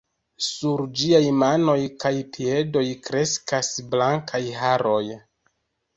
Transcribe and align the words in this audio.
Sur 0.43 0.81
ĝiaj 1.01 1.19
manoj 1.41 1.75
kaj 2.05 2.13
piedoj 2.37 2.85
kreskas 3.09 3.73
blankaj 3.93 4.45
haroj. 4.63 5.03